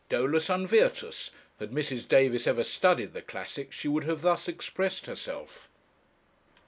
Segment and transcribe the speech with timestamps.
[0.09, 1.29] Dolus an virtus
[1.59, 2.07] Had Mrs.
[2.07, 5.69] Davis ever studied the classics she would have thus expressed herself.